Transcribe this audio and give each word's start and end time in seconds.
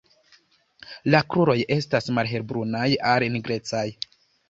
La 1.15 1.21
kruroj 1.35 1.57
estas 1.77 2.09
malhelbrunaj 2.19 2.91
al 3.15 3.31
nigrecaj. 3.39 3.89